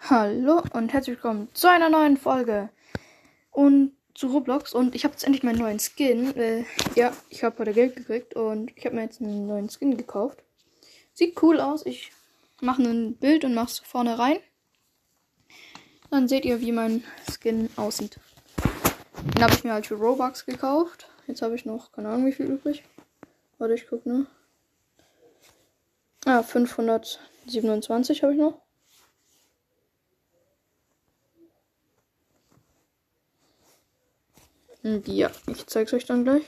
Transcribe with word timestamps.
Hallo 0.00 0.62
und 0.72 0.92
herzlich 0.94 1.16
willkommen 1.16 1.48
zu 1.52 1.68
einer 1.68 1.90
neuen 1.90 2.16
Folge 2.16 2.70
und 3.50 3.92
zu 4.14 4.28
Roblox 4.28 4.72
und 4.72 4.94
ich 4.94 5.04
habe 5.04 5.12
jetzt 5.12 5.24
endlich 5.24 5.42
meinen 5.42 5.58
neuen 5.58 5.80
Skin. 5.80 6.34
Äh, 6.34 6.64
ja, 6.94 7.12
ich 7.28 7.44
habe 7.44 7.58
heute 7.58 7.74
Geld 7.74 7.96
gekriegt 7.96 8.34
und 8.34 8.70
ich 8.74 8.86
habe 8.86 8.94
mir 8.94 9.02
jetzt 9.02 9.20
einen 9.20 9.46
neuen 9.46 9.68
Skin 9.68 9.98
gekauft. 9.98 10.42
Sieht 11.12 11.42
cool 11.42 11.60
aus. 11.60 11.84
Ich 11.84 12.12
mache 12.62 12.80
ein 12.82 13.16
Bild 13.16 13.44
und 13.44 13.52
mache 13.54 13.66
es 13.66 13.78
vorne 13.80 14.18
rein. 14.18 14.38
Dann 16.10 16.26
seht 16.26 16.46
ihr, 16.46 16.62
wie 16.62 16.72
mein 16.72 17.04
Skin 17.30 17.68
aussieht. 17.76 18.18
Den 19.34 19.42
habe 19.42 19.52
ich 19.52 19.64
mir 19.64 19.74
halt 19.74 19.88
für 19.88 19.96
Robux 19.96 20.46
gekauft. 20.46 21.06
Jetzt 21.26 21.42
habe 21.42 21.54
ich 21.54 21.66
noch, 21.66 21.92
keine 21.92 22.08
Ahnung, 22.08 22.24
wie 22.24 22.32
viel 22.32 22.46
übrig. 22.46 22.82
Warte, 23.58 23.74
ich 23.74 23.86
gucke, 23.86 24.08
ne? 24.08 24.26
Ah, 26.24 26.42
527 26.42 28.22
habe 28.22 28.32
ich 28.32 28.38
noch. 28.38 28.67
Ja, 35.06 35.30
ich 35.46 35.66
zeig's 35.66 35.92
euch 35.92 36.04
dann 36.04 36.24
gleich. 36.24 36.44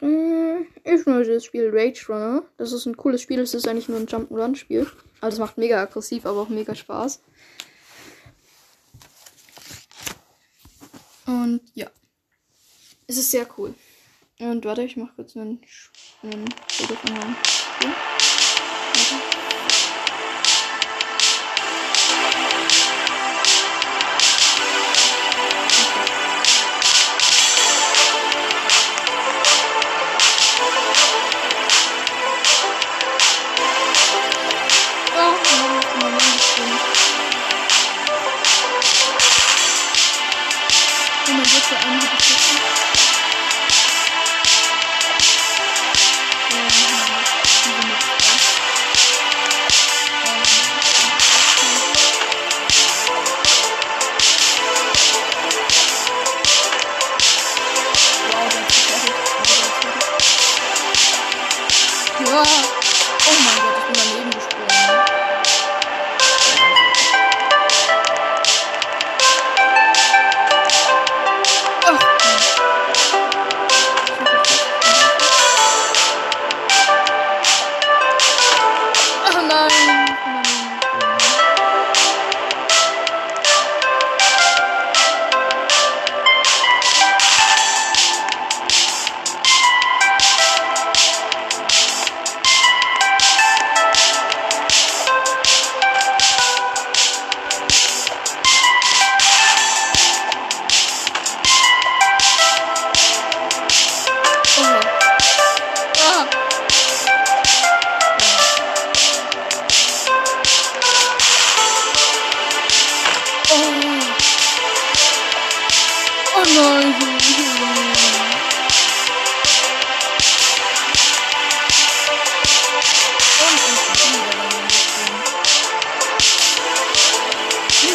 Äh, 0.00 0.62
ich 0.84 1.06
möchte 1.06 1.34
das 1.34 1.44
Spiel 1.44 1.70
Rage 1.72 2.06
Runner. 2.08 2.42
Das 2.56 2.72
ist 2.72 2.86
ein 2.86 2.96
cooles 2.96 3.22
Spiel. 3.22 3.40
Es 3.40 3.54
ist 3.54 3.68
eigentlich 3.68 3.88
nur 3.88 3.98
ein 3.98 4.06
Jump'n'Run-Spiel. 4.06 4.86
Also 5.20 5.36
es 5.36 5.40
macht 5.40 5.58
mega 5.58 5.80
aggressiv, 5.80 6.26
aber 6.26 6.40
auch 6.40 6.48
mega 6.48 6.74
Spaß. 6.74 7.22
Und 11.26 11.60
ja. 11.74 11.90
Es 13.06 13.16
ist 13.16 13.30
sehr 13.30 13.46
cool. 13.58 13.74
Und 14.38 14.64
warte, 14.64 14.82
ich 14.82 14.96
mach 14.96 15.14
kurz 15.14 15.36
einen, 15.36 15.60
einen 16.22 16.46
Foto 16.68 16.94
von 16.94 17.14
meinem 17.14 17.36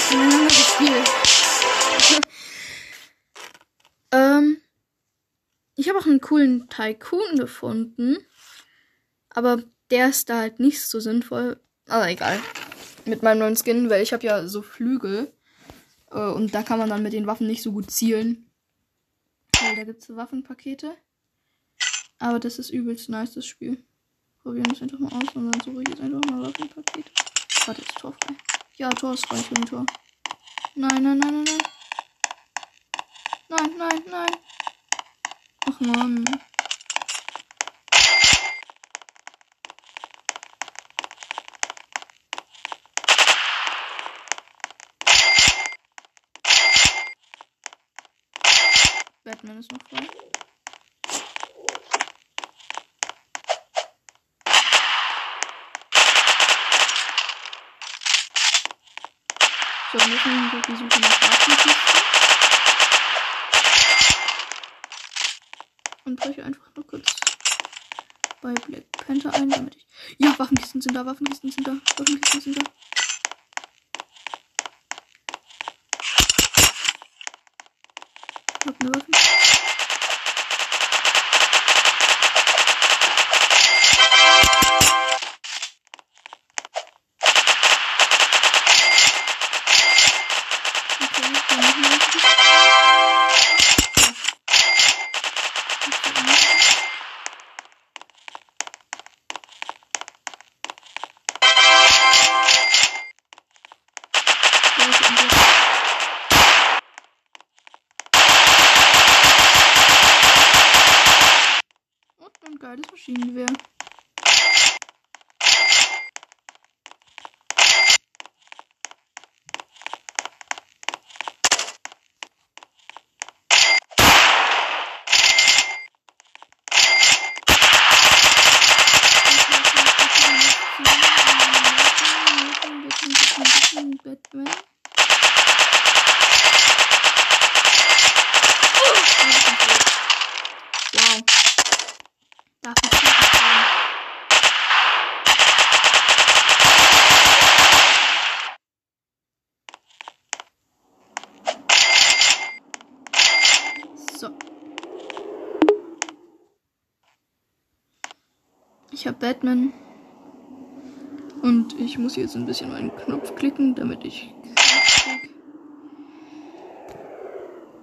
Ähm, 4.11 4.57
ich 5.75 5.89
habe 5.89 5.99
auch 5.99 6.05
einen 6.05 6.21
coolen 6.21 6.69
Tycoon 6.69 7.37
gefunden. 7.37 8.17
Aber 9.29 9.63
der 9.91 10.09
ist 10.09 10.29
da 10.29 10.39
halt 10.39 10.59
nicht 10.59 10.81
so 10.81 10.99
sinnvoll. 10.99 11.59
Aber 11.87 12.09
egal. 12.09 12.39
Mit 13.05 13.23
meinem 13.23 13.39
neuen 13.39 13.55
Skin, 13.55 13.89
weil 13.89 14.03
ich 14.03 14.13
habe 14.13 14.25
ja 14.25 14.47
so 14.47 14.61
Flügel. 14.61 15.31
Äh, 16.11 16.19
und 16.19 16.53
da 16.53 16.63
kann 16.63 16.79
man 16.79 16.89
dann 16.89 17.03
mit 17.03 17.13
den 17.13 17.27
Waffen 17.27 17.47
nicht 17.47 17.63
so 17.63 17.71
gut 17.71 17.91
zielen. 17.91 18.49
Weil 19.61 19.75
da 19.75 19.83
gibt 19.83 20.01
es 20.01 20.07
so 20.07 20.15
Waffenpakete. 20.15 20.95
Aber 22.19 22.39
das 22.39 22.59
ist 22.59 22.71
übelst 22.71 23.09
nice, 23.09 23.33
das 23.33 23.45
Spiel. 23.45 23.83
Probieren 24.39 24.65
wir 24.65 24.73
es 24.73 24.81
einfach 24.81 24.99
mal 24.99 25.11
aus 25.11 25.35
und 25.35 25.51
dann 25.51 25.61
suche 25.61 25.83
ich 25.83 25.89
jetzt 25.89 26.01
einfach 26.01 26.21
mal 26.31 26.47
Waffenpaket. 26.47 27.05
Warte, 27.65 27.81
ist 27.81 27.95
Tor 27.95 28.13
frei. 28.13 28.56
Ja, 28.79 28.89
Tor 28.91 29.15
ist 29.15 29.25
frei, 29.25 29.39
ich 29.39 29.49
will 29.49 29.57
ein 29.57 29.65
Tor. 29.65 29.85
Nein, 30.75 31.01
nein, 31.01 31.17
nein, 31.17 31.33
nein, 31.33 31.45
nein. 31.45 31.57
Nein, 33.49 33.75
nein, 33.75 34.03
nein. 34.05 34.37
Ach 35.65 35.79
man. 35.79 36.25
Batman 49.23 49.57
ist 49.57 49.71
noch 49.71 49.79
frei. 49.89 50.07
So, 59.89 59.97
wir 59.99 60.07
müssen 60.07 60.51
durch 60.51 60.65
die 60.65 60.75
Suche 60.75 60.99
nach 60.99 61.21
Waffenkisten. 61.21 61.71
Und 66.03 66.19
breche 66.19 66.43
einfach 66.43 66.75
nur 66.75 66.85
kurz 66.85 67.15
bei 68.41 68.53
Black 68.53 68.91
Panther 68.91 69.33
ein, 69.33 69.49
damit 69.49 69.77
ich. 69.77 69.85
Ja, 70.17 70.37
Waffenkisten 70.37 70.81
sind 70.81 70.93
da, 70.93 71.05
Waffenkisten 71.05 71.51
sind 71.51 71.65
da, 71.65 71.77
Waffenkisten 71.95 72.41
sind 72.41 72.57
da. 72.57 72.71
Ich 78.59 78.67
hab 78.67 78.81
eine 78.81 78.93
Waffe. 78.93 79.26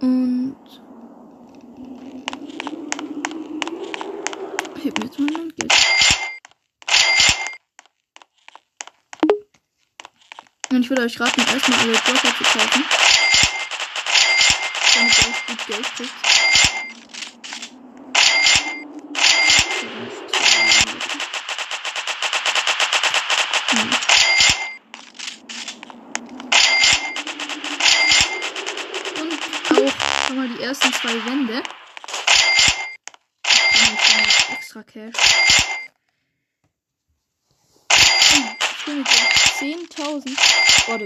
Und 0.04 0.56
heb 4.84 4.98
mir 4.98 5.06
jetzt 5.06 5.18
mal 5.18 5.30
mein 5.32 5.48
Geld. 5.56 5.72
Und 10.70 10.82
ich 10.82 10.90
würde 10.90 11.02
euch 11.04 11.18
raten, 11.18 11.40
erstmal 11.40 11.78
alle 11.78 11.92
Joker 11.92 12.36
zu 12.36 12.44
kaufen. 12.44 12.84
Damit 14.94 15.18
ihr 15.18 15.26
auch 15.26 15.46
gut 15.46 15.66
Geld 15.68 15.94
kriegt. 15.96 16.33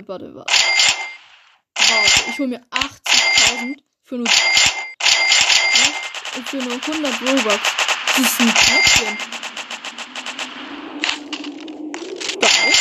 Warte, 0.09 0.35
warte. 0.35 0.55
Warte, 1.77 2.31
ich 2.31 2.39
hol 2.39 2.47
mir 2.47 2.65
80.000 2.71 3.77
für 4.03 4.17
nur, 4.17 4.27
für 6.47 6.57
nur 6.57 6.73
100 6.73 7.21
Robux. 7.21 7.61
Das 8.17 8.19
ist 8.19 8.41
ein 8.41 8.55
Knöpfchen. 8.55 9.19
Geil. 12.41 12.73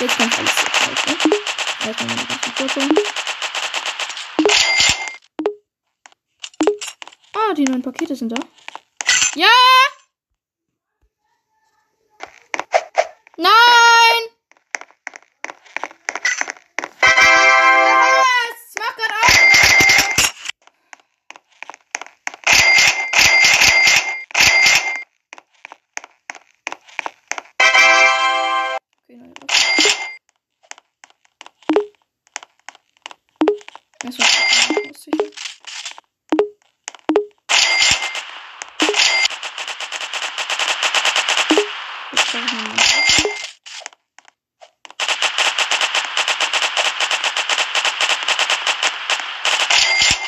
Jetzt 0.00 0.16
ich 0.18 0.38
alles 0.38 0.50
verkaufen. 0.50 1.32
Erstmal 1.86 2.08
meine 2.08 2.26
ganzen 2.26 2.52
Fotos. 2.56 2.84
Ah, 7.34 7.52
die 7.54 7.64
neuen 7.64 7.82
Pakete 7.82 8.16
sind 8.16 8.32
da. 8.32 8.40
Ja! 9.34 9.75
Mal 34.06 34.12
Waffe. 34.12 34.46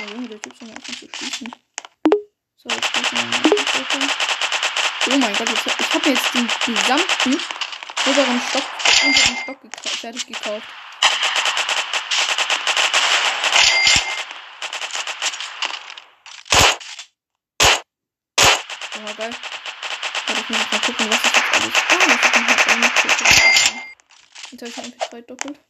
Oh 0.01 0.13
Junge, 0.13 0.29
der 0.29 0.43
Typ 0.43 0.57
soll 0.59 0.69
mir 0.69 0.75
anfangen 0.75 0.99
zu 0.99 1.09
schießen. 1.17 1.55
So, 2.57 2.69
jetzt 2.69 2.93
brauche 2.93 3.05
ich 3.05 3.13
mal. 3.13 3.29
Oh 5.07 5.19
mein 5.19 5.35
Gott, 5.35 5.49
ich 5.79 5.95
habe 5.95 6.09
jetzt 6.11 6.35
den 6.35 6.49
gesamten 6.67 7.41
oberen 8.07 8.43
Stock, 8.49 8.65
unteren 9.05 9.37
Stock 9.37 9.59
fertig 10.01 10.27
gekauft. 10.27 10.67
Geil. 19.19 19.31
Warte, 20.27 20.41
ich 20.41 20.49
muss 20.49 20.73
mal 20.73 20.81
gucken, 20.81 21.11
was 21.11 21.25
ich 21.25 21.33
jetzt 21.35 21.53
alles. 21.55 21.75
Ah, 21.89 22.07
das 22.07 22.15
ist 22.15 22.67
noch 22.67 22.75
eine 22.75 22.87
MP3. 22.87 23.23
Jetzt 24.51 24.63
habe 24.63 24.71
ich 24.71 24.79
ein 24.79 24.85
MP3 24.93 25.23
doppelt. 25.23 25.61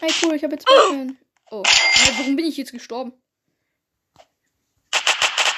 Hey, 0.00 0.14
cool, 0.22 0.34
ich 0.36 0.44
habe 0.44 0.54
jetzt 0.54 0.66
Batman. 0.66 1.18
Oh, 1.50 1.62
äh, 1.62 2.18
warum 2.18 2.36
bin 2.36 2.44
ich 2.44 2.56
jetzt 2.56 2.70
gestorben? 2.70 3.12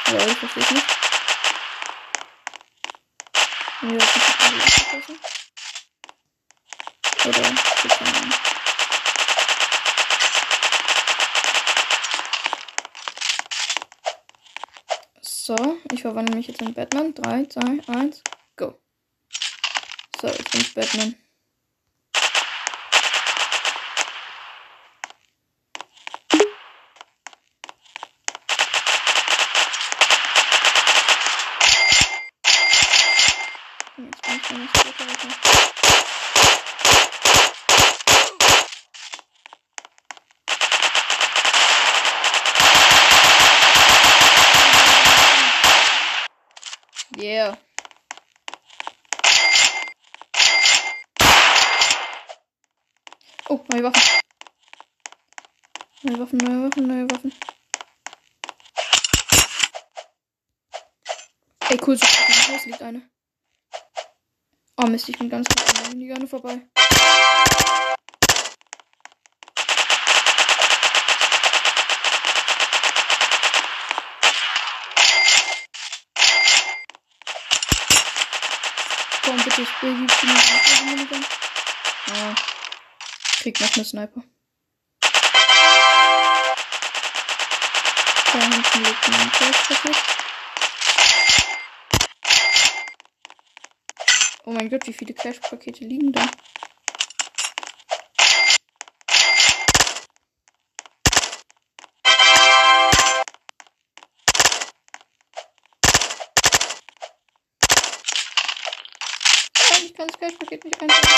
Ja, 0.06 0.26
ich 0.26 0.38
verstehe 0.38 0.62
nicht. 0.72 0.86
Ja, 3.82 3.96
ist 3.96 4.14
gerade 4.14 4.56
abgeschlossen. 4.56 5.37
Oder 7.28 7.40
Ahnung. 7.40 8.32
So, 15.20 15.56
ich 15.92 16.00
verwandle 16.00 16.36
mich 16.36 16.46
jetzt 16.46 16.62
in 16.62 16.72
Batman. 16.72 17.12
3, 17.12 17.44
2, 17.44 17.60
1, 17.86 18.22
go. 18.56 18.80
So, 20.18 20.28
jetzt 20.28 20.52
bin 20.52 20.60
ich 20.62 20.74
Batman. 20.74 21.14
Yeah. 47.20 47.56
Oh, 53.48 53.60
neue 53.72 53.82
Waffen. 53.82 54.02
Neue 56.02 56.18
Waffen, 56.20 56.38
neue 56.38 56.62
Waffen, 56.62 56.86
neue 56.86 57.10
Waffen. 57.10 57.32
Ey, 61.70 61.78
cool, 61.84 61.98
so 61.98 62.06
im 62.06 62.54
Haus 62.54 62.66
liegt 62.66 62.82
eine. 62.82 63.02
Oh 64.76 64.86
Mist, 64.86 65.08
ich 65.08 65.18
bin 65.18 65.28
ganz 65.28 65.48
gut 65.48 65.68
an 65.70 65.74
der 65.74 65.90
Minigane 65.90 66.28
vorbei. 66.28 66.68
Bitte, 79.48 79.62
ich 79.62 79.82
will 79.82 79.94
die 79.94 80.84
Minigane. 80.84 81.24
Ja. 82.08 82.34
Krieg 83.40 83.60
noch 83.60 83.74
eine 83.74 83.84
Sniper. 83.84 84.22
Da 88.32 88.40
hinten 88.40 88.84
liegt 88.84 89.08
ein 89.08 89.30
Felspaket. 89.30 89.96
Oh 94.44 94.52
mein 94.52 94.70
Gott, 94.70 94.86
wie 94.86 94.92
viele 94.92 95.14
Cash-Pakete 95.14 95.84
liegen 95.84 96.12
da? 96.12 96.26
Nein, 109.98 110.06
ich 110.10 110.20
kann 110.20 110.28
das 110.28 110.38
Cash-Paket 110.38 110.64
nicht 110.64 110.80
einsetzen. 110.80 111.08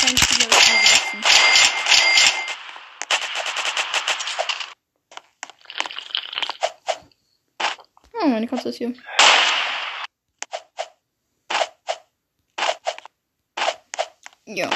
Kein 0.00 0.14
gewachsen. 0.14 1.24
Oh, 8.22 8.26
meine 8.26 8.46
Katze 8.46 8.68
ist 8.68 8.76
hier. 8.76 8.92
Ja. 14.56 14.68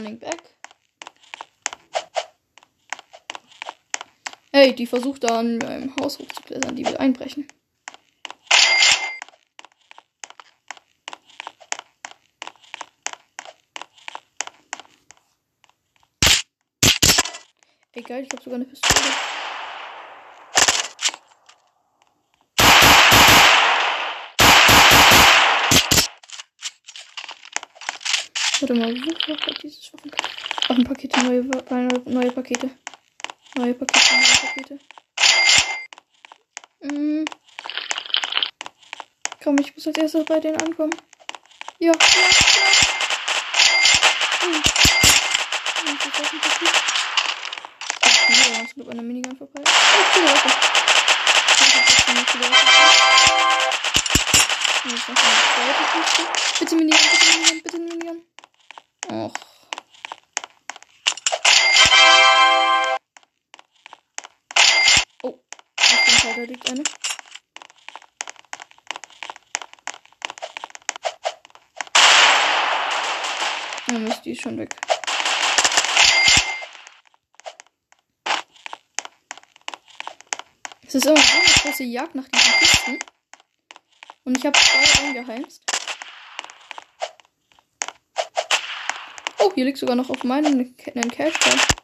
running 0.00 0.18
back. 0.18 0.40
Hey, 4.52 4.69
die 4.80 4.86
versucht 4.86 5.24
da 5.24 5.40
an 5.40 5.58
meinem 5.58 5.94
Haus 5.96 6.18
hochzuklettern. 6.18 6.74
Die 6.74 6.86
will 6.86 6.96
einbrechen. 6.96 7.46
Egal, 17.92 18.22
ich 18.22 18.30
habe 18.32 18.42
sogar 18.42 18.56
eine 18.56 18.64
Pistole. 18.64 19.00
Warte 28.60 28.74
mal, 28.74 28.94
wo 28.94 29.34
hat 29.34 29.62
dieses 29.62 29.92
Waffenpaket? 29.92 30.68
Waffenpakete, 30.68 31.20
neue, 31.20 31.44
neue, 31.68 31.88
neue 32.06 32.32
Pakete. 32.32 32.70
Neue 33.60 33.72
neue 33.72 33.74
Pakete. 33.74 34.78
Mhm. 36.80 37.26
Komm, 39.44 39.58
ich 39.58 39.76
muss 39.76 39.86
als 39.86 39.98
erstes 39.98 40.24
bei 40.24 40.40
denen 40.40 40.58
ankommen. 40.62 40.96
Ja, 41.78 41.92
ja, 41.92 41.98
ja. 41.98 41.98
Hm. 44.40 44.54
Hm, 44.54 45.98
das 45.98 46.06
ist 46.06 46.20
Waffenpaket. 46.20 46.70
Ach, 48.00 48.28
nee, 48.30 48.54
da 48.54 48.62
hast 48.62 48.76
du 48.76 48.80
mit 48.80 48.88
einer 48.88 49.02
Minigun 49.02 49.36
vorbei. 49.36 49.62
Oh, 49.62 50.04
coole 50.14 50.26
Waffe. 50.26 50.48
Bitte 56.58 56.76
Minigun, 56.76 57.00
bitte 57.10 57.26
Minigun, 57.26 57.62
bitte 57.62 57.78
Minigun. 57.78 58.22
Och. 59.10 59.49
Die 74.30 74.36
ist 74.36 74.42
schon 74.42 74.58
weg. 74.58 74.76
Es 80.86 80.94
ist 80.94 81.06
immer 81.06 81.16
so 81.16 81.36
eine 81.36 81.44
große 81.62 81.84
Jagd 81.84 82.14
nach 82.14 82.28
diesen 82.28 82.52
Kisten. 82.60 82.98
Und 84.24 84.38
ich 84.38 84.46
habe 84.46 84.56
zwei 84.56 85.06
eingeheimst. 85.06 85.64
Oh, 89.38 89.52
hier 89.54 89.64
liegt 89.64 89.78
sogar 89.78 89.96
noch 89.96 90.10
auf 90.10 90.22
meinem 90.22 90.52
einen 90.52 91.10
Cash 91.10 91.34
-Teil. 91.34 91.76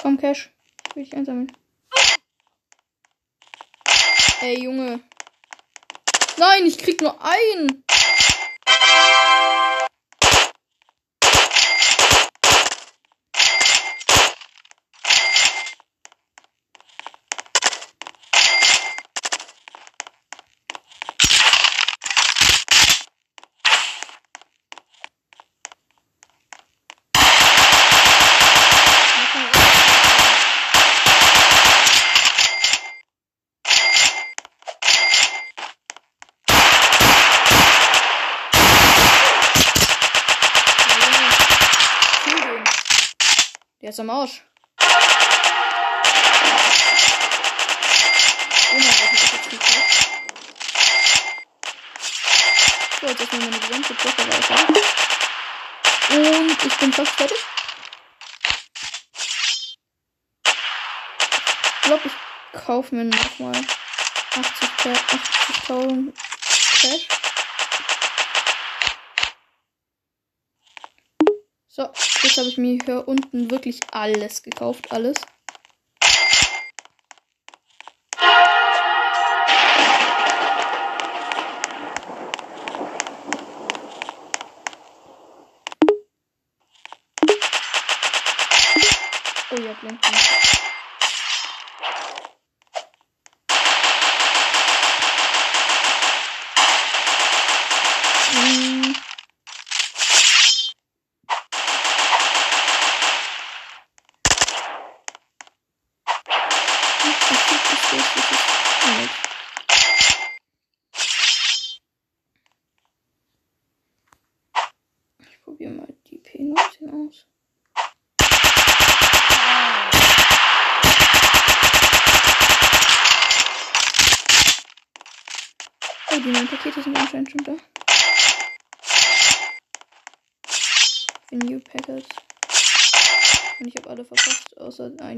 Komm, 0.00 0.16
Cash. 0.16 0.50
Ich 0.88 0.96
will 0.96 1.04
dich 1.04 1.14
einsammeln. 1.14 1.52
Ey, 4.40 4.62
Junge. 4.62 5.00
Nein, 6.42 6.66
ich 6.66 6.76
krieg 6.76 7.00
nur 7.00 7.22
einen. 7.22 7.84
Der 7.84 7.92
ist 43.92 44.00
am 44.00 44.08
Arsch. 44.08 44.42
Oh 48.70 48.78
mein 48.78 48.86
Gott, 48.86 49.12
das 49.12 49.22
ist 49.22 49.32
jetzt 49.34 49.60
krass. 49.60 50.08
So, 53.00 53.06
jetzt 53.06 53.20
ist 53.20 53.32
mir 53.32 53.38
meine 53.40 53.58
gesamte 53.58 53.94
Blocker 53.94 54.26
weiter. 54.28 54.66
Und 56.10 56.64
ich 56.64 56.76
bin 56.76 56.92
fast 56.92 57.12
fertig. 57.12 57.38
Ich 61.74 61.82
glaube, 61.82 62.02
ich 62.06 62.12
kaufe 62.64 62.94
mir 62.94 63.04
nochmal 63.04 63.52
80.000 63.52 65.22
80 65.68 66.16
Cash. 66.80 67.08
So, 71.74 71.82
jetzt 71.84 72.21
habe 72.38 72.48
ich 72.48 72.58
mir 72.58 72.78
hier 72.84 73.06
unten 73.06 73.50
wirklich 73.50 73.80
alles 73.90 74.42
gekauft. 74.42 74.92
Alles. 74.92 75.16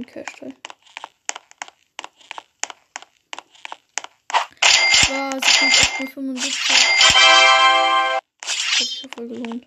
Einen 0.04 0.12
Cash-Teil. 0.12 0.54
War, 5.08 5.32
sie 5.32 5.40
kriegt 5.40 5.80
echt 5.80 6.00
nur 6.00 6.11
75. 6.11 6.75
Das 8.40 8.80
hat 8.80 8.87
sich 8.87 9.02
ja 9.02 9.08
voll 9.14 9.28
gelohnt. 9.28 9.66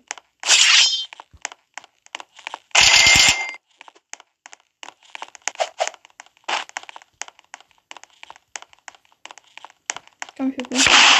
Ich 10.34 10.40
Oh, 10.40 11.17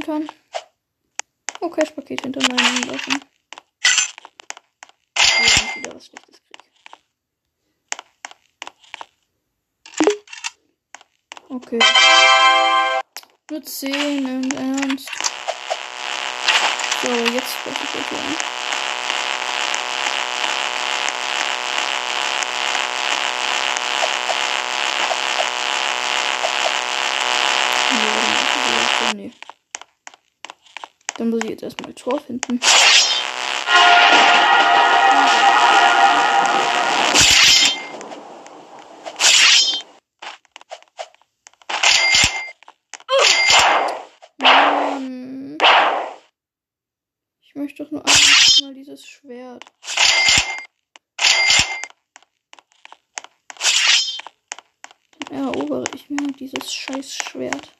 einbrechen 0.00 0.26
kann. 0.26 0.28
Oh, 1.60 1.68
Cash-Paket 1.68 2.22
hinter 2.22 2.40
meinen 2.42 2.90
Waffen. 2.90 3.20
Ja, 5.16 5.76
wieder 5.76 5.94
was 5.94 6.06
Schlechtes 6.06 6.40
krieg. 6.46 6.62
Okay. 11.48 11.78
Nur 13.50 13.62
10 13.62 13.94
im 13.94 14.50
Ernst. 14.52 15.10
So, 17.02 17.10
jetzt 17.10 17.52
spreche 17.52 17.84
ich 17.84 17.94
euch 17.94 18.12
an. 18.18 18.36
Nee. 29.16 29.32
Dann 31.20 31.28
muss 31.28 31.44
ich 31.44 31.49
jetzt 31.60 31.78
erstmal 31.78 31.94
Tor 31.94 32.20
finden. 32.20 32.60
Mann. 44.38 45.58
Ich 47.42 47.54
möchte 47.54 47.84
doch 47.84 47.90
nur 47.90 48.04
einmal 48.06 48.74
dieses 48.74 49.06
Schwert. 49.06 49.64
Dann 55.28 55.44
erobere 55.44 55.84
ich 55.94 56.08
mir 56.08 56.32
dieses 56.32 56.72
scheiß 56.72 57.14
Schwert. 57.16 57.72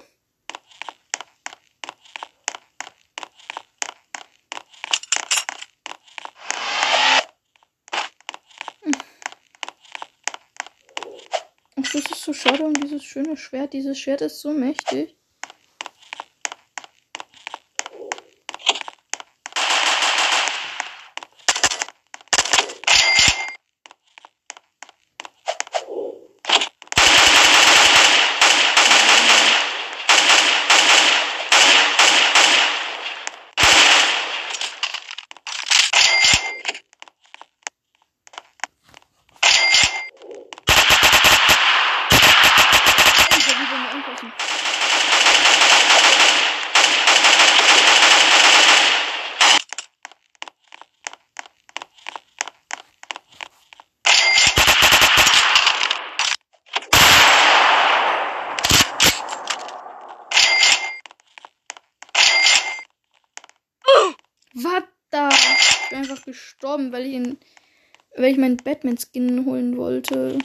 Ach, 11.76 11.92
das 11.92 11.94
ist 11.94 12.24
so 12.24 12.32
schade 12.32 12.64
um 12.64 12.74
dieses 12.74 13.04
schöne 13.04 13.36
Schwert. 13.36 13.74
Dieses 13.74 14.00
Schwert 14.00 14.22
ist 14.22 14.40
so 14.40 14.52
mächtig. 14.54 15.18
Alter, 43.32 43.52
wie 43.52 43.72
wollen 43.72 43.84
wir 43.84 43.92
anpassen? 43.92 44.34
Was 64.54 64.84
da? 65.10 65.30
Ich 65.30 65.90
bin 65.90 66.00
einfach 66.00 66.24
gestorben, 66.26 66.92
weil 66.92 67.06
ich 67.06 67.14
ihn, 67.14 67.40
weil 68.30 68.34
ich 68.34 68.42
meinen 68.42 68.58
Batman-Skin 68.58 69.48
holen 69.48 69.76
wollte. 69.76 70.38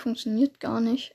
Funktioniert 0.00 0.60
gar 0.60 0.80
nicht. 0.80 1.14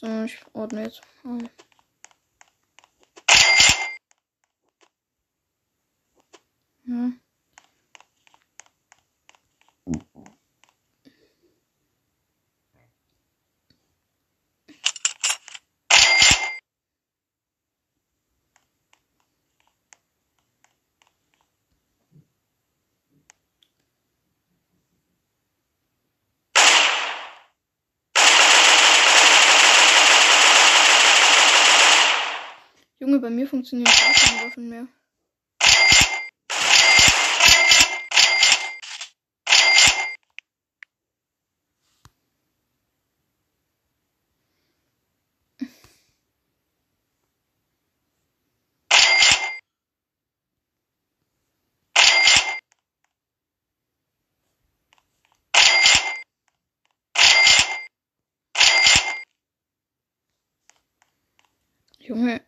So, 0.00 0.22
ich 0.22 0.38
ordne 0.52 0.84
jetzt. 0.84 1.02
mal. 1.24 1.50
Ja. 6.88 7.12
Junge, 33.18 33.30
bei 33.30 33.34
mir 33.34 33.48
funktionieren 33.48 33.90
gar 33.90 34.14
keine 34.14 34.46
Waffen 34.46 34.68
mehr. 34.68 34.86
Junge, 61.98 62.47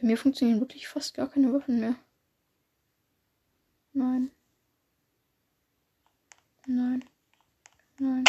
bei 0.00 0.06
mir 0.06 0.16
funktionieren 0.16 0.60
wirklich 0.60 0.88
fast 0.88 1.14
gar 1.14 1.28
keine 1.28 1.52
Waffen 1.52 1.80
mehr. 1.80 1.94
Nein. 3.92 4.30
Nein. 6.66 7.04
Nein. 7.98 8.24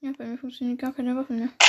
Ja, 0.00 0.12
bei 0.18 0.26
mir 0.26 0.38
funktionieren 0.38 0.78
gar 0.78 0.92
keine 0.92 1.16
Waffen 1.16 1.38
mehr. 1.38 1.65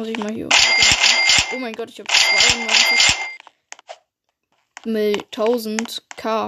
Muss 0.00 0.08
ich 0.08 0.16
mal 0.16 0.32
hier. 0.32 0.48
Oh 1.52 1.58
mein 1.58 1.74
Gott, 1.74 1.90
ich 1.90 1.98
habe 1.98 2.08
92 2.08 3.16
Mil 4.86 5.22
1000 5.24 6.02
K. 6.16 6.46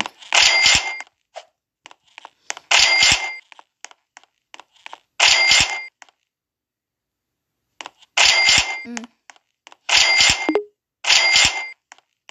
Hm. 8.84 8.96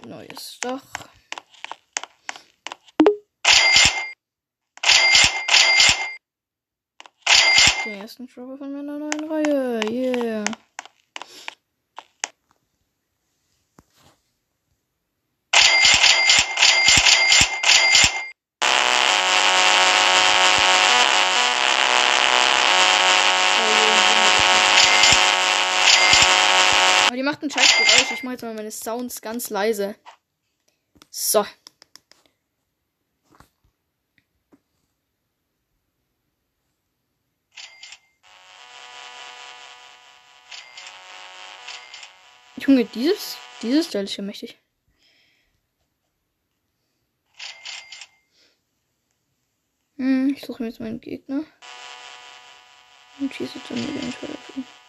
Neues 0.08 0.58
Dach. 0.60 0.82
Den 7.86 8.02
ersten 8.02 8.28
Dropper 8.28 8.58
von 8.58 8.74
meiner 8.74 8.98
neuen 8.98 9.30
Reihe. 9.30 9.82
Yeah. 9.88 10.46
Aber 27.12 27.18
die 27.18 27.24
macht 27.24 27.44
ein 27.44 27.52
scheiß 27.52 27.78
Geräusch. 27.78 28.12
Ich 28.14 28.24
mache 28.24 28.31
jetzt 28.42 28.48
mal 28.48 28.56
meine 28.56 28.72
Sounds 28.72 29.22
ganz 29.22 29.50
leise. 29.50 29.96
So. 31.10 31.46
Junge, 42.58 42.86
dieses, 42.86 43.38
dieses 43.62 43.90
Teil 43.90 44.06
ist 44.06 44.18
ja 44.18 44.24
mächtig. 44.24 44.58
Hm, 49.98 50.34
ich 50.36 50.44
suche 50.44 50.64
mir 50.64 50.70
jetzt 50.70 50.80
meinen 50.80 51.02
Gegner. 51.02 51.44
Und 53.20 53.34
schieße 53.34 53.60
dann 53.70 53.78
eventuell 53.78 54.32
auf 54.34 54.58
ihn. 54.58 54.81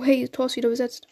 Oh 0.00 0.04
hey, 0.04 0.26
Tor 0.30 0.46
ist 0.46 0.56
wieder 0.56 0.70
besetzt. 0.70 1.06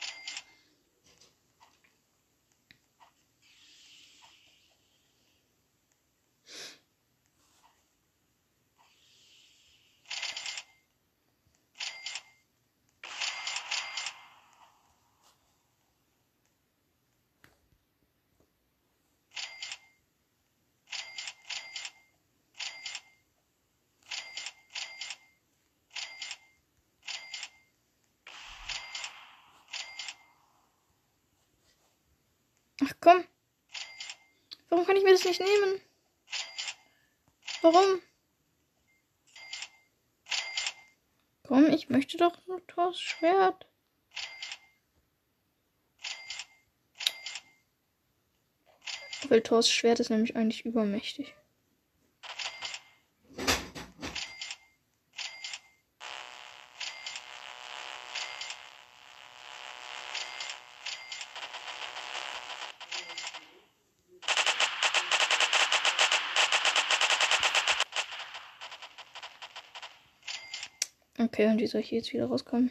Das 35.18 35.24
nicht 35.24 35.40
nehmen? 35.40 35.80
Warum? 37.60 38.00
Komm, 41.42 41.66
ich 41.70 41.88
möchte 41.88 42.18
doch 42.18 42.46
nur 42.46 42.64
Thors 42.68 43.00
Schwert. 43.00 43.66
Weil 49.28 49.42
Thors 49.42 49.68
Schwert 49.68 49.98
ist 49.98 50.10
nämlich 50.10 50.36
eigentlich 50.36 50.64
übermächtig. 50.64 51.34
Okay, 71.18 71.46
und 71.48 71.60
wie 71.60 71.66
soll 71.66 71.82
ich 71.82 71.90
jetzt 71.90 72.12
wieder 72.12 72.26
rauskommen? 72.26 72.70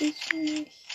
Ich 0.00 0.32
nicht. 0.32 0.89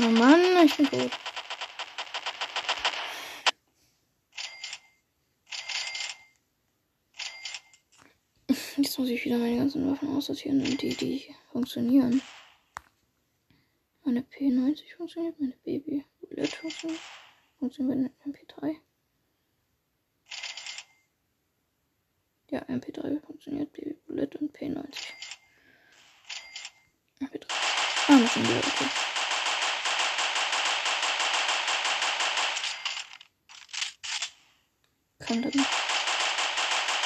Oh 0.00 0.10
Mann, 0.10 0.40
ich 0.64 0.76
bin 0.76 0.86
tot. 0.86 1.10
Jetzt 8.76 8.96
muss 8.96 9.08
ich 9.08 9.24
wieder 9.24 9.38
meine 9.38 9.56
ganzen 9.56 9.90
Waffen 9.90 10.14
aussortieren 10.16 10.60
und 10.60 10.80
die, 10.80 10.94
die 10.94 11.34
funktionieren. 11.50 12.22
Meine 14.04 14.20
P90 14.20 14.96
funktioniert, 14.96 15.40
meine 15.40 15.56
Baby 15.64 16.04
Bullet 16.20 16.46
funktioniert. 16.46 17.00
Funktioniert 17.58 17.98
meine 17.98 18.12
MP3. 18.24 18.76
Ja, 22.50 22.60
MP3 22.62 23.20
funktioniert, 23.20 23.72
Baby 23.72 23.94
Bullet 24.06 24.30
und 24.38 24.56
P90. 24.56 25.12
MP3. 27.20 27.46
Ah, 28.06 28.16
noch 28.16 28.30
schon 28.30 28.44
wieder, 28.44 28.58
okay. 28.58 28.86
Kann 35.28 35.42
das 35.42 35.52
nicht. 35.54 35.68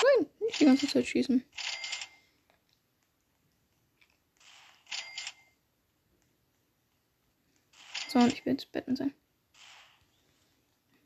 Nein, 0.02 0.26
nicht 0.38 0.51
die 0.62 0.66
ganze 0.66 0.86
Zeit 0.86 1.06
schießen. 1.06 1.42
So, 8.08 8.18
und 8.20 8.32
ich 8.32 8.44
will 8.44 8.52
jetzt 8.52 8.70
Batman 8.70 8.96
sein. 8.96 9.14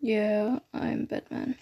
Yeah, 0.03 0.61
I'm 0.73 1.07
Batman. 1.07 1.57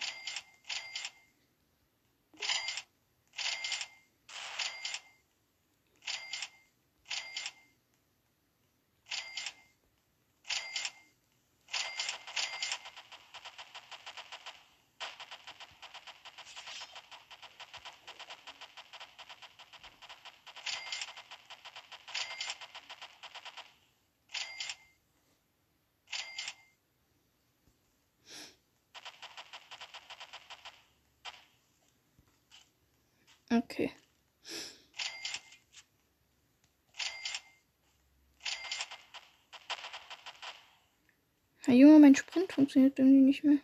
Funktioniert 42.75 42.99
irgendwie 42.99 43.21
nicht 43.21 43.45
mehr. 43.45 43.59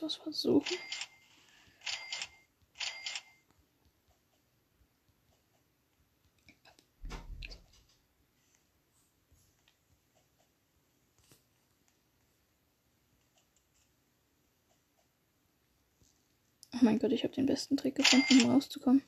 Kurz 0.00 0.16
was 0.16 0.16
versuchen. 0.16 0.76
Oh 16.72 16.78
mein 16.82 16.98
Gott, 16.98 17.12
ich 17.12 17.24
habe 17.24 17.34
den 17.34 17.44
besten 17.44 17.76
Trick 17.76 17.96
gefunden, 17.96 18.42
um 18.44 18.50
rauszukommen. 18.50 19.02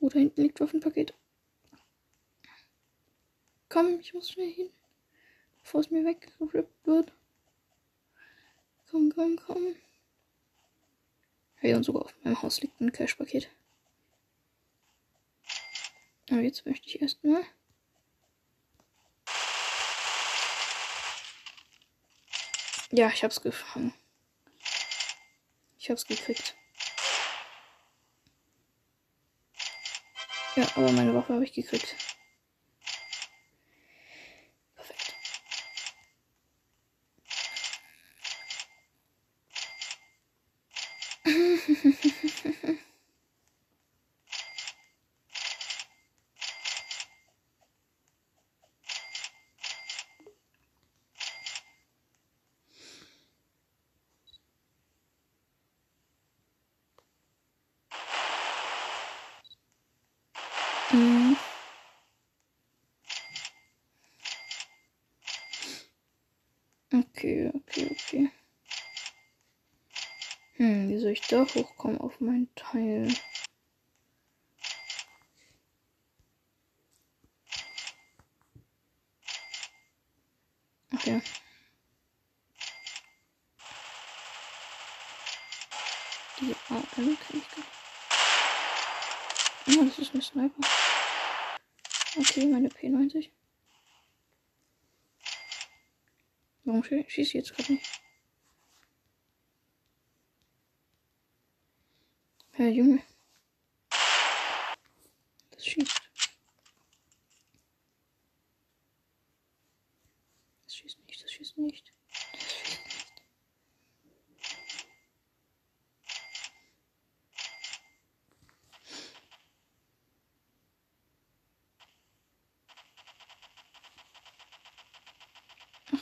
Oh, 0.00 0.08
da 0.08 0.18
hinten 0.18 0.42
liegt 0.42 0.58
Waffenpaket. 0.58 1.14
Komm, 3.68 4.00
ich 4.00 4.14
muss 4.14 4.30
schnell 4.30 4.50
hin. 4.50 4.70
Bevor 5.62 5.80
es 5.82 5.90
mir 5.90 6.04
weggerippt 6.04 6.86
wird. 6.86 7.12
Komm, 8.92 9.10
komm, 9.14 9.40
komm. 9.46 9.74
Hey, 11.54 11.72
und 11.72 11.82
sogar 11.82 12.04
auf 12.04 12.14
meinem 12.22 12.42
Haus 12.42 12.60
liegt 12.60 12.78
ein 12.78 12.92
Cash-Paket. 12.92 13.48
Aber 16.30 16.40
jetzt 16.40 16.66
möchte 16.66 16.88
ich 16.88 17.00
erstmal. 17.00 17.42
Ja, 22.90 23.08
ich 23.08 23.24
hab's 23.24 23.40
gefangen. 23.40 23.94
Ich 25.78 25.88
hab's 25.88 26.04
gekriegt. 26.04 26.54
Ja, 30.54 30.66
aber 30.74 30.92
meine 30.92 31.14
Waffe 31.14 31.32
habe 31.32 31.44
ich 31.44 31.54
gekriegt. 31.54 31.96
Perfekt. 34.74 35.16
Mm. 60.92 61.34
Okay, 67.22 67.52
okay, 67.54 67.86
okay. 67.88 68.30
Hm, 70.56 70.88
wie 70.88 70.98
soll 70.98 71.12
ich 71.12 71.20
da 71.20 71.46
hochkommen 71.46 72.00
auf 72.00 72.18
mein 72.18 72.48
Teil? 72.56 73.14
Ach 80.96 81.06
ja. 81.06 81.20
Die 86.40 86.56
AL 86.70 86.82
kann 86.90 87.08
ich 87.08 87.20
gar 87.28 87.36
nicht. 87.36 87.48
Oh, 89.68 89.84
das 89.84 89.98
ist 90.00 90.12
ein 90.12 90.22
Sniper. 90.22 90.66
Okay, 92.16 92.46
meine 92.46 92.68
P90. 92.68 93.30
Schieße 96.82 97.20
ich 97.20 97.32
jetzt 97.32 97.54
gerade? 97.54 97.78
Herr 102.52 102.68
Junge. 102.68 103.02
Das 105.50 105.66
schießt. 105.66 106.02
Das 110.64 110.74
schießt 110.74 110.98
nicht, 111.06 111.24
das 111.24 111.32
schießt 111.32 111.58
nicht. 111.58 111.92
Das 112.32 112.42
schießt 112.42 112.70
nicht. 112.72 112.82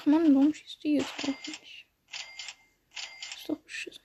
Ach 0.00 0.06
man, 0.06 0.34
warum 0.34 0.54
schießt 0.54 0.82
die 0.82 0.94
jetzt 0.94 1.12
auch 1.24 1.46
nicht? 1.46 1.86
Ist 3.36 3.48
doch 3.48 3.58
beschissen. 3.58 4.02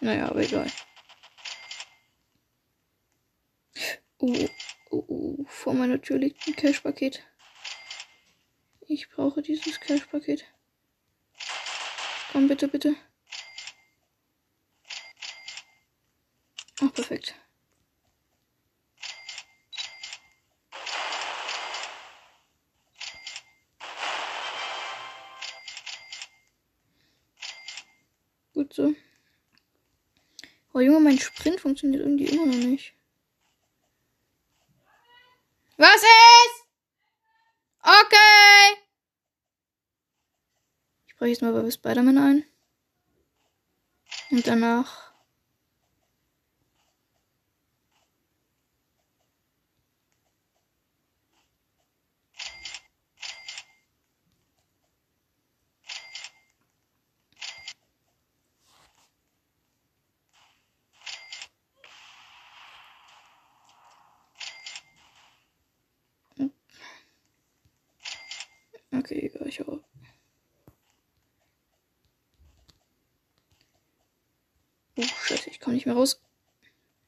Naja, 0.00 0.28
aber 0.28 0.40
egal. 0.40 0.66
Oh, 4.18 4.48
oh, 4.90 5.04
oh, 5.06 5.44
vor 5.46 5.74
meiner 5.74 6.00
Tür 6.02 6.18
liegt 6.18 6.44
ein 6.48 6.56
Cash-Paket. 6.56 7.24
Ich 8.88 9.10
brauche 9.10 9.42
dieses 9.42 9.78
Cash-Paket. 9.78 10.44
Komm, 12.32 12.48
bitte, 12.48 12.66
bitte. 12.66 12.96
Ach, 16.80 16.92
perfekt. 16.92 17.36
Gut 28.72 28.76
so. 28.76 28.94
Oh 30.72 30.80
Junge, 30.80 31.00
mein 31.00 31.18
Sprint 31.18 31.60
funktioniert 31.60 32.02
irgendwie 32.02 32.24
immer 32.26 32.46
noch 32.46 32.54
nicht. 32.54 32.94
Was 35.76 35.96
ist? 35.96 36.66
Okay. 37.82 38.78
Ich 41.06 41.16
breche 41.16 41.32
jetzt 41.32 41.42
mal 41.42 41.52
bei 41.52 41.70
Spider-Man 41.70 42.16
ein. 42.16 42.44
Und 44.30 44.46
danach. 44.46 45.11
Okay, 69.02 69.18
egal, 69.34 69.48
ich 69.48 69.60
auch. 69.66 69.80
Oh, 74.96 75.02
scheiße, 75.02 75.50
ich 75.50 75.58
komme 75.58 75.74
nicht 75.74 75.86
mehr 75.86 75.96
raus. 75.96 76.20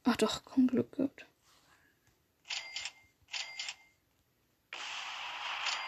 Ach 0.03 0.17
doch, 0.17 0.43
komm, 0.43 0.67
Glück 0.67 0.91
gehabt. 0.91 1.25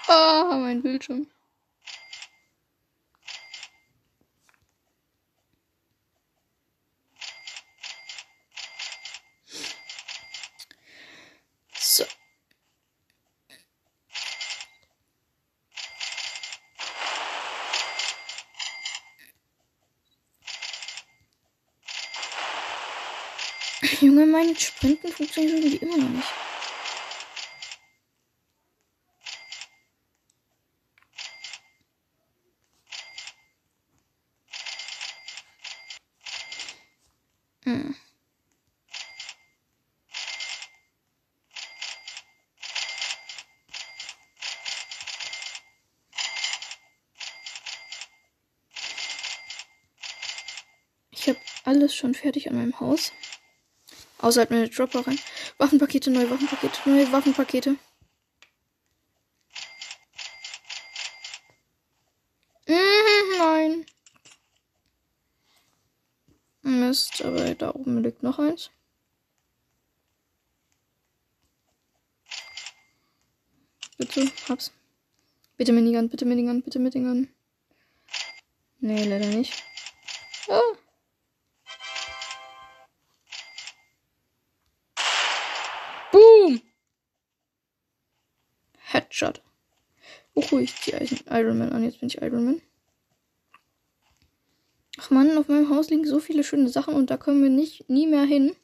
Ah, 0.07 0.57
mein 0.61 0.81
Bildschirm. 0.81 1.27
So. 11.77 12.05
Junge, 24.01 24.26
mein 24.37 24.55
Sprinten 24.55 25.11
funktioniert 25.11 25.55
irgendwie 25.55 25.77
immer 25.77 25.97
noch 25.97 26.09
nicht. 26.09 26.27
Hm. 37.63 37.95
Ich 51.09 51.27
habe 51.27 51.39
alles 51.63 51.95
schon 51.95 52.13
fertig 52.13 52.51
an 52.51 52.57
meinem 52.57 52.79
Haus. 52.79 53.11
Außer 54.19 54.41
halt 54.41 54.51
meine 54.51 54.69
Dropper 54.69 55.05
rein. 55.05 55.19
Waffenpakete, 55.57 56.09
neue 56.09 56.29
Waffenpakete, 56.29 56.89
neue 56.89 57.11
Waffenpakete. 57.11 57.77
Mhm, 62.67 63.37
nein. 63.37 63.85
Mist, 66.61 67.23
aber 67.23 67.55
da 67.55 67.73
oben 67.73 68.03
liegt 68.03 68.23
noch 68.23 68.39
eins. 68.39 68.71
Bitte, 73.97 74.31
hab's. 74.47 74.71
Bitte 75.57 75.73
Minigun, 75.73 76.09
bitte 76.09 76.25
Minigun, 76.25 76.61
bitte 76.61 76.77
Minigun. 76.79 77.29
Nee, 78.79 79.05
leider 79.05 79.27
nicht. 79.27 79.63
Oh. 80.47 80.76
Oh, 90.37 90.59
ich 90.59 90.75
ziehe 90.75 91.03
Iron 91.31 91.57
Man 91.57 91.71
an. 91.71 91.83
Jetzt 91.83 91.99
bin 91.99 92.09
ich 92.09 92.21
Iron 92.21 92.45
Man. 92.45 92.61
Ach 94.99 95.09
man, 95.09 95.35
auf 95.35 95.47
meinem 95.47 95.69
Haus 95.69 95.89
liegen 95.89 96.05
so 96.05 96.19
viele 96.19 96.43
schöne 96.43 96.69
Sachen 96.69 96.93
und 96.93 97.09
da 97.09 97.17
kommen 97.17 97.41
wir 97.41 97.49
nicht 97.49 97.89
nie 97.89 98.05
mehr 98.05 98.23
hin. 98.23 98.55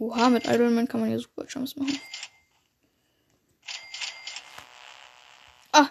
Oha, 0.00 0.30
mit 0.30 0.46
Iron 0.46 0.74
Man 0.74 0.88
kann 0.88 1.00
man 1.00 1.12
ja 1.12 1.18
super 1.20 1.46
Jumps 1.48 1.76
machen. 1.76 2.00
Ah. 5.72 5.90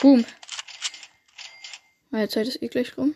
Boom. 0.00 0.24
Meine 2.18 2.28
Zeit 2.28 2.48
ist 2.48 2.60
eh 2.60 2.66
gleich 2.66 2.98
rum. 2.98 3.14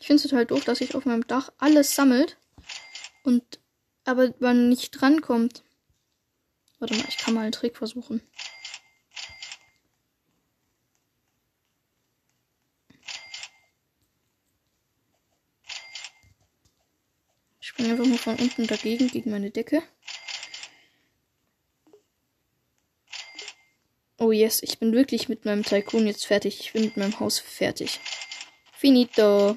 finde 0.00 0.16
es 0.16 0.22
total 0.22 0.46
doof, 0.46 0.64
dass 0.64 0.78
sich 0.78 0.94
auf 0.94 1.04
meinem 1.04 1.26
Dach 1.26 1.52
alles 1.58 1.94
sammelt 1.94 2.38
und 3.22 3.60
aber 4.06 4.32
man 4.38 4.70
nicht 4.70 4.92
drankommt. 4.92 5.62
Warte 6.78 6.94
mal, 6.94 7.04
ich 7.06 7.18
kann 7.18 7.34
mal 7.34 7.42
einen 7.42 7.52
Trick 7.52 7.76
versuchen. 7.76 8.22
Ich 17.60 17.68
springe 17.68 17.90
einfach 17.90 18.06
mal 18.06 18.16
von 18.16 18.36
unten 18.36 18.66
dagegen, 18.66 19.08
gegen 19.08 19.30
meine 19.30 19.50
Decke. 19.50 19.82
Oh 24.28 24.32
yes, 24.32 24.62
ich 24.62 24.78
bin 24.78 24.92
wirklich 24.92 25.30
mit 25.30 25.46
meinem 25.46 25.62
Tycoon 25.62 26.06
jetzt 26.06 26.26
fertig. 26.26 26.60
Ich 26.60 26.74
bin 26.74 26.82
mit 26.84 26.98
meinem 26.98 27.18
Haus 27.18 27.38
fertig. 27.38 27.98
Finito. 28.72 29.56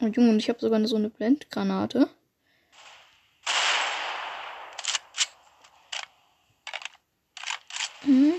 Und 0.00 0.16
Junge, 0.16 0.30
und 0.30 0.40
ich 0.40 0.48
habe 0.48 0.58
sogar 0.58 0.84
so 0.88 0.96
eine 0.96 1.08
Blendgranate. 1.08 2.10
Mhm. 8.06 8.34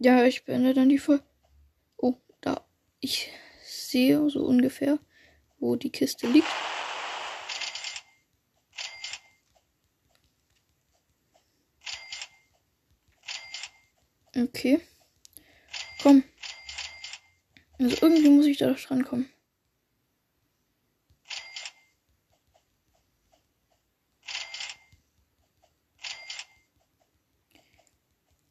Ja, 0.00 0.24
ich 0.24 0.44
beende 0.44 0.74
dann 0.74 0.88
die 0.88 0.98
Folge. 0.98 1.24
Oh, 1.96 2.14
da. 2.40 2.64
Ich 3.00 3.30
sehe 3.64 4.30
so 4.30 4.44
ungefähr, 4.44 4.98
wo 5.58 5.74
die 5.74 5.90
Kiste 5.90 6.28
liegt. 6.28 6.46
Okay. 14.36 14.80
Komm. 16.00 16.22
Also 17.80 17.96
irgendwie 18.02 18.28
muss 18.30 18.46
ich 18.46 18.58
da 18.58 18.68
doch 18.70 18.78
dran 18.78 19.04
kommen. 19.04 19.28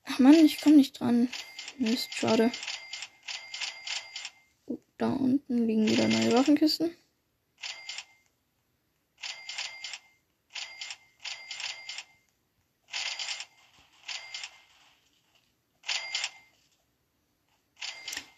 Ach 0.04 0.20
man, 0.20 0.37
ich 0.48 0.62
komme 0.62 0.78
nicht 0.78 1.00
dran. 1.00 1.30
Mist, 1.78 2.14
schade. 2.14 2.52
Oh, 4.66 4.80
da 4.98 5.10
unten 5.10 5.68
liegen 5.68 5.88
wieder 5.88 6.08
neue 6.08 6.34
Waffenkisten. 6.34 6.92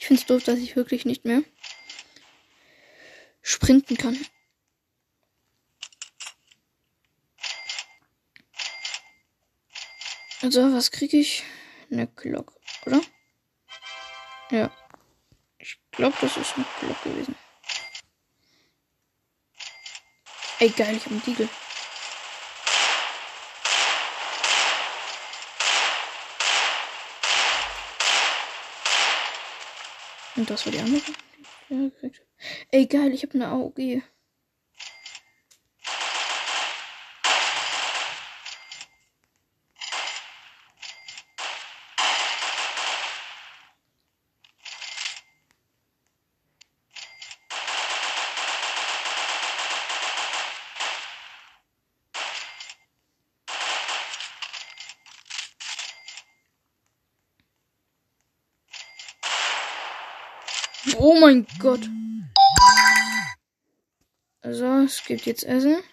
finde 0.10 0.22
es 0.22 0.26
doof, 0.26 0.44
dass 0.44 0.58
ich 0.58 0.76
wirklich 0.76 1.06
nicht 1.06 1.24
mehr 1.24 1.44
sprinten 3.44 3.96
kann. 3.96 4.18
Also, 10.42 10.74
was 10.74 10.90
kriege 10.90 11.16
ich? 11.16 11.44
Eine 11.92 12.08
Glock, 12.08 12.54
oder? 12.86 13.02
Ja. 14.52 14.72
Ich 15.58 15.80
glaube, 15.92 16.16
das 16.22 16.38
ist 16.38 16.56
eine 16.56 16.66
Glock 16.80 17.04
gewesen. 17.04 17.36
Ey, 20.60 20.70
geil, 20.70 20.96
ich 20.96 21.06
habe 21.06 21.16
einen 21.16 21.24
Diegel. 21.24 21.50
Und 30.36 30.50
das 30.50 30.66
war 30.66 30.72
die 30.72 30.80
andere. 30.80 31.02
Ja. 31.70 31.90
Ey, 32.72 32.86
geil, 32.86 33.14
ich 33.14 33.24
habe 33.24 33.34
eine 33.34 33.48
AOG. 33.48 34.04
Oh 61.20 61.22
mein 61.22 61.46
Gott. 61.60 61.90
Also, 64.40 64.66
es 64.86 65.04
gibt 65.04 65.26
jetzt 65.26 65.44
Essen 65.44 65.84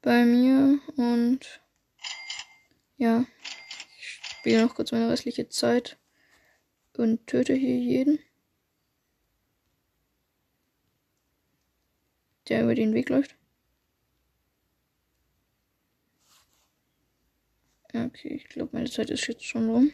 bei 0.00 0.24
mir 0.24 0.80
und 0.96 1.60
ja, 2.96 3.26
ich 3.98 4.20
spiele 4.38 4.64
noch 4.64 4.74
kurz 4.74 4.92
meine 4.92 5.10
restliche 5.10 5.50
Zeit 5.50 5.98
und 6.96 7.26
töte 7.26 7.52
hier 7.52 7.76
jeden, 7.76 8.18
der 12.48 12.62
über 12.62 12.74
den 12.74 12.94
Weg 12.94 13.10
läuft. 13.10 13.36
Okay, 17.92 18.28
ich 18.28 18.48
glaube, 18.48 18.70
meine 18.72 18.90
Zeit 18.90 19.10
ist 19.10 19.26
jetzt 19.26 19.44
schon 19.44 19.68
rum. 19.68 19.92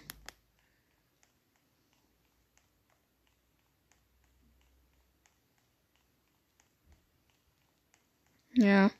Ja. 8.58 8.90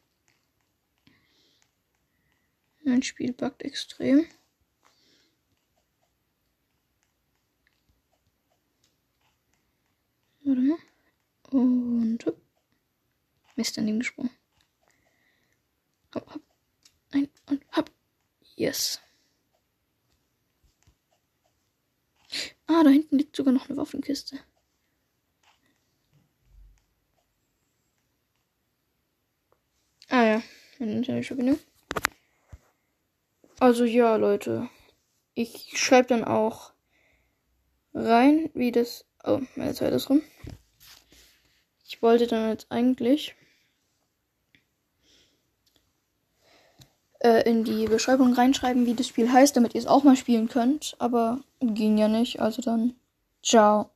Mein 2.84 3.02
Spiel 3.02 3.32
buggt 3.32 3.62
extrem. 3.62 4.26
Warte 10.44 10.61
mal. 10.61 10.78
Und. 11.50 12.32
Mist 13.57 13.76
daneben 13.78 14.00
gesprungen. 14.00 14.30
Hopp, 16.14 16.34
hopp. 16.34 16.42
Nein, 17.12 17.28
und 17.46 17.64
hopp. 17.74 17.90
Yes. 18.57 19.00
Ah, 22.66 22.84
da 22.84 22.90
hinten 22.90 23.16
liegt 23.16 23.34
sogar 23.34 23.54
noch 23.54 23.68
eine 23.68 23.78
Waffenkiste. 23.78 24.38
Ah 30.09 30.24
ja, 30.24 30.42
meine 30.78 30.92
Internetverbindung. 30.92 31.59
Also 33.59 33.84
ja, 33.84 34.16
Leute. 34.16 34.68
Ich 35.34 35.72
schreibe 35.74 36.09
dann 36.09 36.24
auch 36.24 36.72
rein, 37.94 38.50
wie 38.54 38.72
das. 38.72 39.04
Oh, 39.24 39.40
meine 39.57 39.74
Zeit 39.74 39.92
ist 39.92 40.09
rum. 40.09 40.22
Ich 41.86 42.02
wollte 42.02 42.26
dann 42.26 42.50
jetzt 42.50 42.70
eigentlich 42.70 43.34
äh, 47.20 47.48
in 47.48 47.64
die 47.64 47.86
Beschreibung 47.86 48.32
reinschreiben, 48.34 48.86
wie 48.86 48.94
das 48.94 49.09
Spiel 49.09 49.32
heißt, 49.32 49.57
damit 49.57 49.74
ihr 49.74 49.80
es 49.80 49.86
auch 49.86 50.04
mal 50.04 50.16
spielen 50.16 50.48
könnt. 50.48 50.94
Aber 50.98 51.40
ging 51.61 51.98
ja 51.98 52.09
nicht. 52.09 52.40
Also 52.40 52.62
dann. 52.62 52.94
Ciao. 53.42 53.90